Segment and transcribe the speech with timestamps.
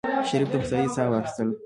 [0.29, 1.53] شريف د هوسايۍ سا واخيستله.